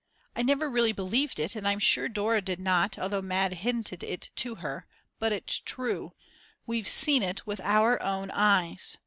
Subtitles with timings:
[0.35, 3.53] I never really believed it, and I'm sure Dora did not, although Mad.
[3.53, 4.87] hinted it to her;
[5.19, 6.13] but it's true.
[6.65, 8.97] We've seen it with our own eyes.